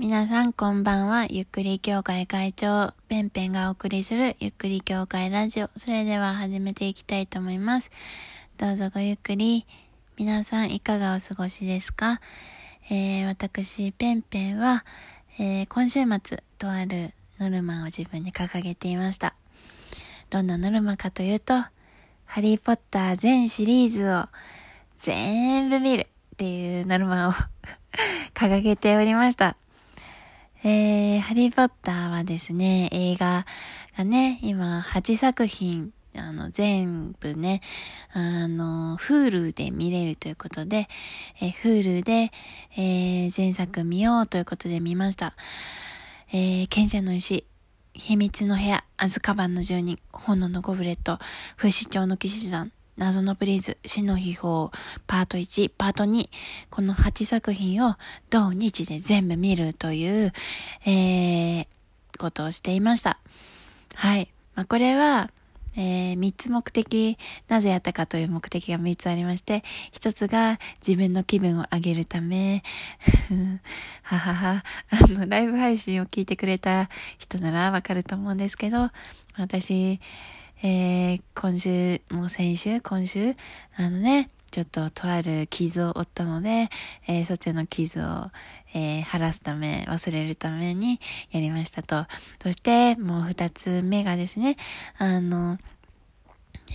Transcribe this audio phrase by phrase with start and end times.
[0.00, 1.26] 皆さんこんばんは。
[1.28, 5.70] ゆっくり協会会長、ペンペンがお送りするゆっくり協会ラジオ。
[5.76, 7.90] それでは始めていきたいと思います。
[8.58, 9.66] どうぞごゆっくり。
[10.16, 12.20] 皆さんいかがお過ごしですか、
[12.88, 14.84] えー、私、ペンペンは、
[15.40, 19.34] えー、今週末、とあるノルマを自分に掲げていました。
[20.30, 21.54] どんなノルマかというと、
[22.24, 24.26] ハリーポッター全シリーズを
[24.96, 26.06] 全部見るっ
[26.36, 27.32] ていうノルマを
[28.32, 29.56] 掲げておりました。
[30.64, 33.46] えー、ハリーポッターはですね、映画
[33.96, 37.60] がね、今8作品、あの、全部ね、
[38.12, 40.88] あの、Hulu で見れるということで、
[41.40, 42.32] えー、Hulu で、
[42.76, 45.34] えー、前作見ようということで見ました。
[46.32, 47.46] えー、賢者の石、
[47.94, 51.20] 秘密の部屋、アズカバンの住人、炎のゴブレット、
[51.56, 54.70] 不死鳥の騎士団、謎のプリーズ、死の秘宝、
[55.06, 56.28] パート1、パート2、
[56.68, 57.94] この8作品を
[58.28, 60.32] 同日で全部見るという、
[60.84, 61.66] えー、
[62.18, 63.20] ことをしていました。
[63.94, 64.28] はい。
[64.56, 65.30] まあ、これは、
[65.76, 72.64] えー、3つ目的、なぜやったかという目的が3つありまして、1つが自分の気分を上げるため、
[74.02, 76.88] ははは、あの、ライブ配信を聞いてくれた
[77.18, 78.90] 人ならわかると思うんですけど、
[79.36, 80.00] 私、
[80.60, 83.36] えー、今週、もう先週、今週、
[83.76, 86.68] あのね、ちょっととある傷を負ったので、
[87.06, 88.02] えー、そっちの傷を、
[88.74, 90.98] えー、晴らすため、忘れるために
[91.30, 92.06] やりましたと。
[92.42, 94.56] そして、もう二つ目がですね、
[94.96, 95.58] あの、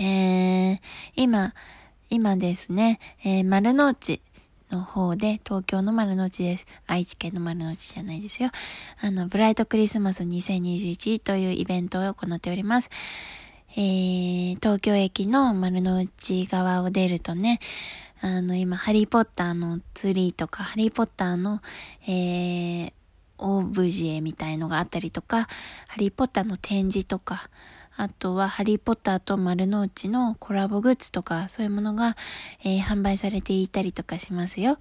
[0.00, 0.80] えー、
[1.14, 1.54] 今、
[2.10, 4.20] 今ですね、えー、丸の内
[4.72, 6.66] の方で、東京の丸の内です。
[6.88, 8.50] 愛知県の丸の内じゃないですよ。
[9.00, 12.90] あの、ブライトクリスマス2021というイベントを行っております。
[13.76, 17.60] えー、東京駅の丸の内側を出るとね、
[18.20, 21.60] あの、今、ハリーポッターのツリーとか、ハリーポッターの、
[22.06, 22.92] えー、
[23.38, 25.46] オブジェみたいのがあったりとか、
[25.86, 27.48] ハリーポッターの展示とか、
[27.96, 32.16] あとはハリーポッターと丸の内のコラボグッズとか、そういうものが、
[32.64, 34.78] えー、販売されていたりとかしますよ。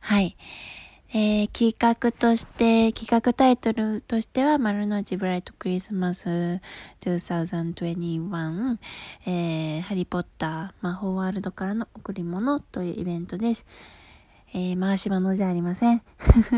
[0.00, 0.36] はい。
[1.14, 6.62] えー、企画として、企画タイトルとしては、丸の内ブライトクリスマス
[7.02, 8.78] 2021、
[9.26, 13.66] えー、ハリーポッター魔法ワールドからの贈り物というイベントです。
[14.54, 16.02] えー、回し物じゃありません。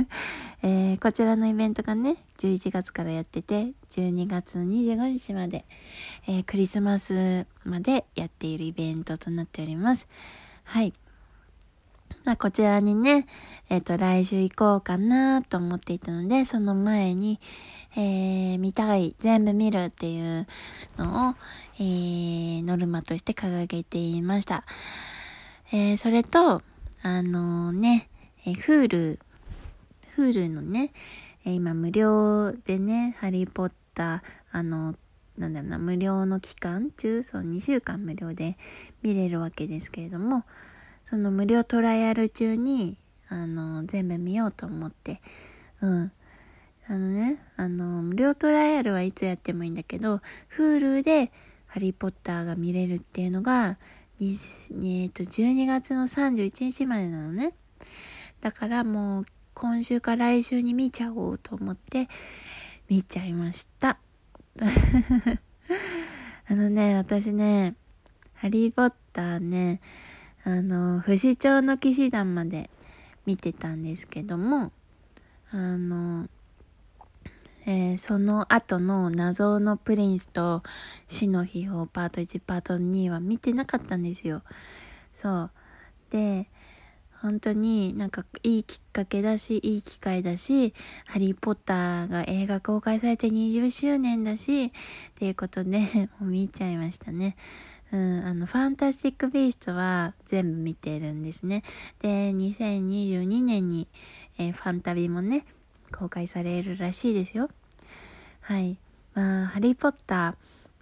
[0.63, 5.65] えー、こちらのイベントがね、11月からやってて、12月の25日まで、
[6.29, 10.07] えー、クリスマスまでやっているイベントとなっております。
[10.63, 10.95] はい。
[12.25, 13.27] まあ、こちらにね、
[13.69, 17.39] えっ、ー、と、来週行こうかなと思っていたので、その前に、
[17.97, 20.47] えー、見たい、全部見るっていう
[20.97, 21.35] のを、
[21.79, 24.65] えー、ノルマとして掲げていました。
[25.71, 26.63] えー、それと、
[27.03, 28.09] あのー、ね、
[28.47, 29.19] えー、Hulu、
[30.17, 30.95] Hulu のね、
[31.45, 34.21] えー、今無料でね、ハリーポッター、
[34.51, 34.95] あの、
[35.37, 38.57] なんだろうな、無料の期間中、そう2週間無料で
[39.03, 40.45] 見れるわけですけれども、
[41.05, 42.97] その無料トライアル中に、
[43.29, 45.21] あの、全部見ようと思って、
[45.81, 46.13] うん。
[46.87, 50.21] あのね、あの、無料トライアルはいつやってもいいんだけど、
[50.57, 51.31] Hulu で
[51.67, 53.79] ハリーポッターが見れるっていうのが、
[54.21, 57.55] えっ、と、12月の31日までなのね。
[58.41, 62.09] だからもう、今週か来週に見ちゃおうと思って、
[62.89, 63.99] 見ちゃいました。
[66.47, 67.75] あのね、私ね、
[68.35, 69.81] ハリーポッターね、
[70.45, 72.71] あの、不死鳥の騎士団まで
[73.25, 74.73] 見てたんですけども、
[75.51, 76.29] あの、
[77.67, 80.63] えー、その後の謎のプリンスと
[81.09, 84.43] 死の秘宝パート1パート2は見てなかったんですよ。
[85.15, 85.51] そう。
[86.11, 86.51] で、
[87.23, 90.75] 本当になんかいいきっかけだし、いい機会だし、
[91.07, 94.71] ハリーポッターが映画公開されて20周年だし、っ
[95.15, 95.81] ていうことで、
[96.21, 97.37] もう見ちゃいましたね。
[97.93, 101.63] うん、あの、ファンタスティック・ビーストは全部見てるんですね。
[102.01, 103.89] で、2022年に、
[104.39, 105.47] えー、ファンタビもね、
[105.93, 107.51] 公開されるらしいですよ。
[108.41, 108.79] はい。
[109.15, 110.35] まあ、ハリー・ポッター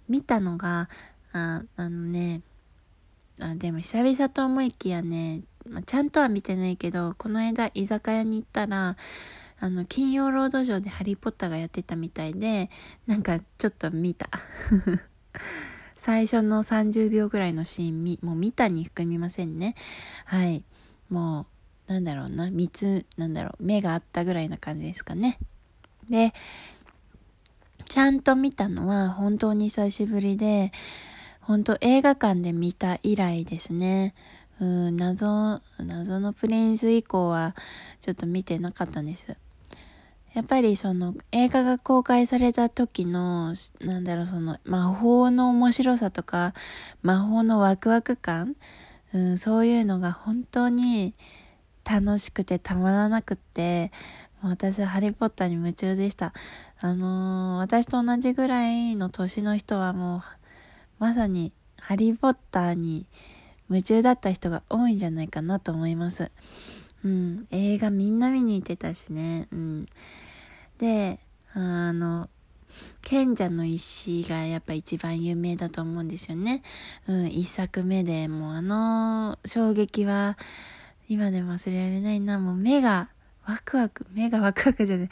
[0.09, 0.89] 見たのが、
[1.33, 2.41] ああのね、
[3.39, 8.97] あでも久々と思いきやね、まあ、ちゃんとは見てないけど、この間居酒屋に行ったら、
[9.59, 12.69] あの、金曜ロードショーでハリー・ポッターがやってたみたいで、
[13.07, 14.29] なんかちょっと見た。
[16.03, 19.73] 最初の30秒ぐらいのシーンみ、もう見たに含みませんね。
[20.25, 20.61] はい。
[21.09, 21.47] も
[21.87, 25.39] う、なんだろうな、三つ、なんだろう、目があったぐらいな感じですかね。
[26.09, 26.33] で、
[27.85, 30.73] ちゃんと見たのは本当に久しぶりで、
[31.39, 34.13] 本当映画館で見た以来ですね。
[34.59, 37.55] うん、謎、謎のプリンス以降は
[38.01, 39.37] ちょっと見てなかったんです。
[40.33, 46.53] やっぱりその映画が公開された時の、なんだろう、その魔法の面白さとか、
[47.03, 48.55] 魔法のワクワク感、
[49.13, 51.13] うん、そういうのが本当に
[51.85, 53.91] 楽しくてたまらなくって、
[54.41, 56.33] 私はハリーポッターに夢中でした。
[56.79, 60.21] あのー、私と同じぐらいの年の人はもう、
[60.97, 63.05] まさにハリーポッターに
[63.69, 66.31] 夢中だった人が多いんじゃないかなと思います。
[67.03, 69.47] うん、映画みんな見に行ってたしね。
[69.51, 69.85] うん。
[70.77, 71.19] で、
[71.53, 72.29] あの、
[73.01, 76.63] 賢者の石がやっぱ一番有名だと思うんですよね。
[77.07, 80.37] うん、一作目でもうあの衝撃は
[81.07, 82.39] 今でも忘れられないな。
[82.39, 83.09] もう目が
[83.45, 85.09] ワクワク、目がワクワクじゃない。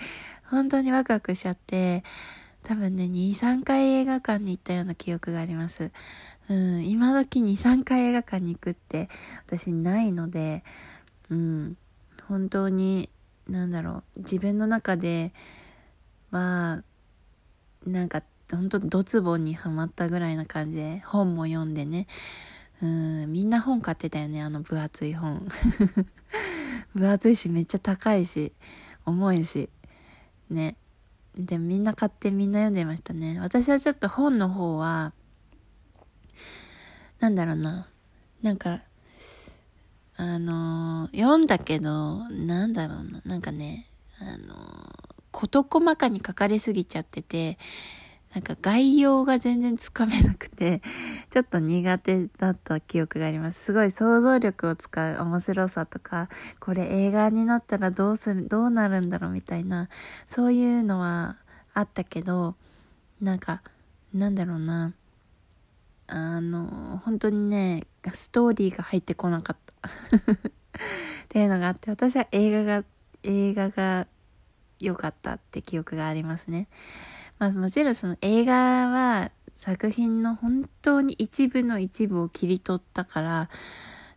[0.49, 2.03] 本当にワクワクしちゃって、
[2.63, 5.91] 多分ね、2、3回映画館に行ったような記憶があります。
[6.49, 9.09] うん、今時2、3回映画館に行くって
[9.47, 10.63] 私ないので、
[11.29, 11.77] うん、
[12.31, 13.09] 本当に
[13.49, 15.33] 何だろう自分の中で
[16.31, 16.81] は
[17.85, 22.07] なんか本当ドツボにはまったぐらいな感じで本も読んでね。
[22.81, 25.45] うんみんな本買ってたよねあの分厚い本。
[26.95, 28.53] 分厚いしめっちゃ高いし
[29.05, 29.69] 重いし。
[30.49, 30.77] ね。
[31.37, 33.41] でみんな買ってみんな読んでましたね。
[33.41, 35.11] 私はちょっと本の方は
[37.19, 37.89] なんだろうな。
[38.41, 38.83] なんか
[40.23, 43.87] あの、読んだけど、なんだろうな、なんかね、
[44.19, 44.55] あの、
[45.31, 47.57] 事細かに書かれすぎちゃってて、
[48.35, 50.83] なんか概要が全然つかめなくて、
[51.31, 53.63] ちょっと苦手だった記憶があります。
[53.63, 56.29] すごい想像力を使う面白さとか、
[56.59, 59.89] これ映画になったらどうする、どうなるんだろうみたいな、
[60.27, 61.37] そういうのは
[61.73, 62.53] あったけど、
[63.19, 63.63] なんか、
[64.13, 64.93] なんだろうな、
[66.05, 69.89] あの、本当にね、ストーリーが入ってこなかった。
[70.33, 70.51] っ
[71.29, 72.85] ていうのがあって、私は映画が、
[73.23, 74.07] 映画が
[74.79, 76.67] 良かったって記憶がありますね。
[77.37, 78.53] まあもちろんその映画
[78.89, 83.49] は作品の本当に一部の一部を切り取ったから、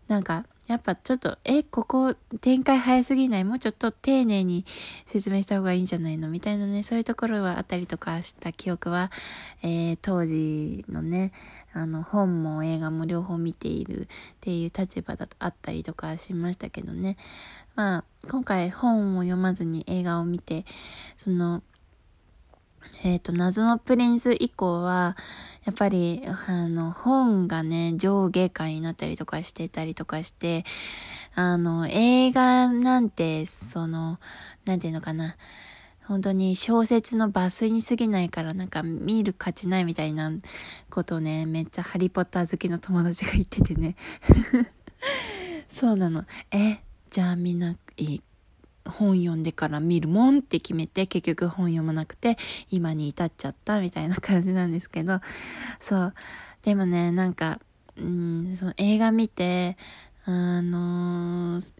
[0.08, 3.44] なんかやっぱちょっと、え、ここ展開早すぎない？
[3.44, 4.64] もうちょっと丁寧に
[5.04, 6.28] 説明した方がいいんじゃないの？
[6.30, 9.10] みたいなね、そういうところはあったりとかした記憶は、
[9.62, 11.32] えー、当時のね、
[11.74, 14.06] あの、本も映画も両方見ているっ
[14.40, 17.18] ていう立場だとあったりとかしましたけどね。
[17.74, 20.64] まあ、今回本を読まずに映画を見て、
[21.16, 21.62] その、
[23.04, 25.16] えっ、ー、と、謎のプリンス以降は、
[25.64, 30.64] やっぱり、あの、本がね、上下会になったりとかしてたりとかして、
[31.34, 34.18] あの、映画なんて、その、
[34.64, 35.36] なんていうのかな、
[36.06, 40.30] 本当に小説の抜粋に過ぎないからなんか見る価値ないみたいな
[40.90, 43.96] ことをね、めっちゃハリーポッター好きの友達が言っててね。
[45.72, 46.24] そうなの。
[46.50, 48.22] え、じゃあみんないい
[48.86, 52.36] 本読んでから見るもんって決めて結局本読まなくて
[52.70, 55.20] 今に至っちゃったみたいな感じなんですけど。
[55.80, 56.14] そう。
[56.62, 57.60] でもねなんか
[57.96, 59.76] うんその映画見て
[60.24, 61.72] あのー、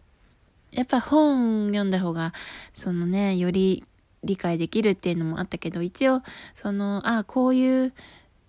[0.71, 2.33] やっぱ本読んだ方が
[2.71, 3.83] そのねより
[4.23, 6.21] 理解できるっていうのもあったけど一応
[6.53, 7.93] そのあこういう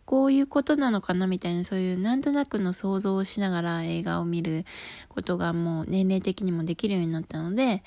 [0.06, 4.64] こういうことなのかなみたいな、そういうなんとなくの想像をしながら映画を見る
[5.08, 7.82] ことがもう年齢的にもできるようになったので、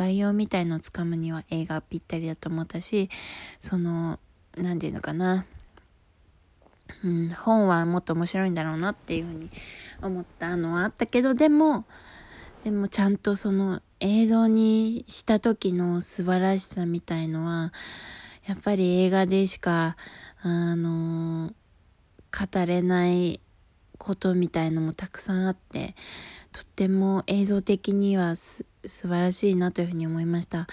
[0.00, 3.10] 概要みたいのをつかむには映画ぴったりだと思ったし、
[3.58, 4.18] その、
[4.56, 5.44] なんていうのかな。
[7.04, 9.50] うん、本はもっと面白いんだろうなっていうふうに
[10.02, 11.84] 思ったのはあったけど、でも、
[12.64, 17.72] でもちゃんとその映像にした時の素晴らしさみたいのは、
[18.46, 19.96] やっぱり映画でしか、
[20.42, 21.52] あの
[22.32, 23.40] 語れない
[24.00, 25.94] ことみたいのもたくさんあって
[26.52, 30.66] とっても映像的にはす素晴らしいなというふうに思いました。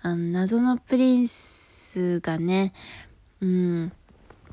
[0.00, 2.72] あの謎のプリンスがね
[3.40, 3.92] うん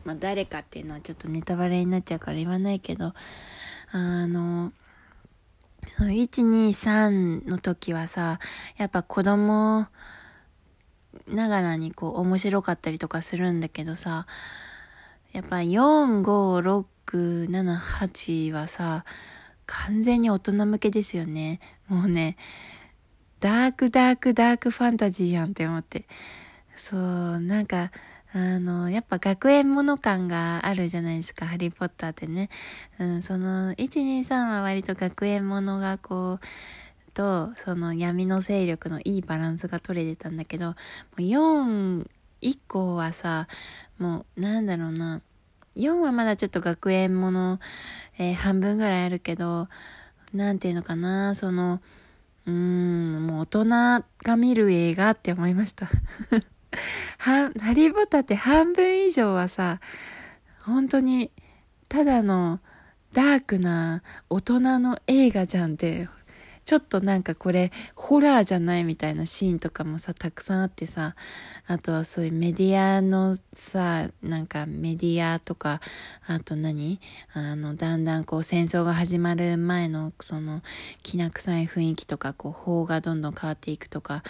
[0.04, 3.14] まあ誰かっていうのはちょっとネタバレになっちゃうから言わないけど
[3.92, 4.74] あの
[5.88, 8.40] その123の時はさ
[8.78, 9.88] やっぱ子供
[11.28, 14.26] ながらにこう面白かったりとかするんだけどさ
[15.34, 19.06] やっぱ456、6、7、8はさ、
[19.66, 21.60] 完全に大人向けですよね。
[21.88, 22.38] もうね、
[23.40, 26.06] ダークダークダークファンタジーやんって思って。
[26.76, 27.92] そう、なんか、
[28.34, 32.50] あの、やっぱ学園もの感があるじゃないですか、ハリーポッターってね。
[33.00, 40.76] うん、その、1、2、3は割と学園ものがこう、と、その闇の勢力のいいバランスが取れてたんだけど、も
[41.18, 42.08] う4
[42.42, 43.48] 以降はさ、
[44.00, 45.22] もうなんだろうな、
[45.76, 47.60] 4はまだちょっと学園もの、
[48.18, 49.68] えー、半分ぐらいあるけど、
[50.34, 51.82] なんていうのかな、その、
[52.46, 53.66] うん、もう大人
[54.24, 55.88] が見る映画って思いました。
[57.18, 59.80] ハハリー・ポタって半分以上はさ、
[60.64, 61.32] 本当に、
[61.90, 62.60] ただの
[63.14, 66.10] ダークな大人の映画じゃんって
[66.66, 71.16] ちょっとなんかこれホラーじゃないみたいなシーンとかもさたくさんあってさ
[71.68, 75.82] あとはそういうメディアのさなんかメディアとか
[76.26, 77.00] あと何？
[77.34, 80.62] あのだんだんこう戦争が始まる前のその
[81.02, 84.24] きな臭い雰囲気とかこう法がどんどん変わっていくとか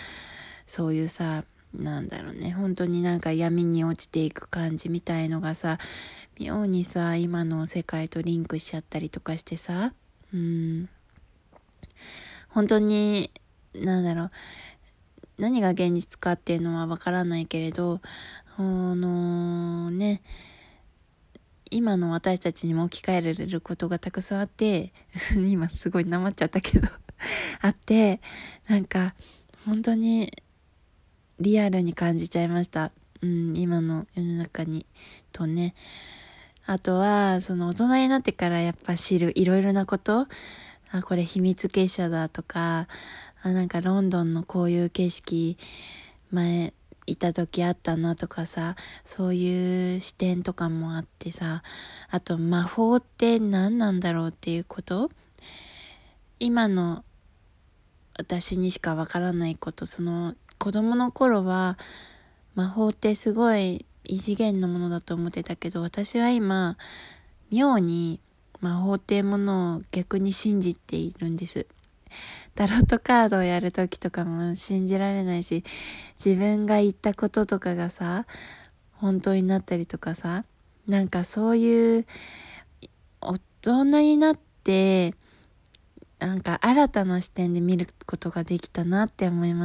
[0.65, 2.51] そういうさなんだろうね。
[2.51, 5.77] 本当になんか闇に落ちていく感じみたいのがさ
[6.39, 9.93] 妙にさ今の世界とリンクしちゃったりとかしてさ
[10.33, 10.89] うん。
[12.49, 13.31] 本当に、
[13.75, 14.31] なんだろう、
[15.37, 18.01] 何が現実かっていうのはわからないけれど、
[18.57, 20.21] あのね、
[21.71, 24.93] 今の私たちにも置き換えられることがたくさんあって、
[25.35, 26.87] 今すごいなまっちゃったけど
[27.61, 28.21] あって、
[28.67, 29.15] なんか、
[29.65, 30.43] 本当に
[31.39, 32.91] リアルに感じちゃいました。
[33.21, 34.85] うん、今の世の中に、
[35.31, 35.73] とね。
[36.65, 40.27] あとは、その大人になってからやっぱ知るいろいろなこと、
[40.93, 42.87] あ、これ秘密結社だとか、
[43.41, 45.57] あ、なんかロンドンのこういう景色、
[46.31, 46.73] 前、
[47.05, 51.61] いた時あったなとかさ、そういう視点とかもあってさ、
[52.09, 55.11] あと魔法って何なんだろうっていうこと？
[56.39, 57.03] 今の
[58.17, 61.77] 私にしかわからないこと、その子供の頃は
[62.55, 66.77] 魔法ってすごい異次元のものだと思ってたけど、私は今、
[67.51, 68.21] 妙に
[68.63, 71.67] 魔法っていうものを逆に信じているんです。
[72.55, 75.65] タロットカードをやるときとかも信じられないし、
[76.23, 78.25] 自分が言ったこととかがさ、
[78.93, 80.45] 本当になったりとかさ、
[80.87, 82.05] なんかそういう
[83.19, 85.13] 大人になって、
[86.19, 89.61] なんか新たな視点で見ることができたなって思います。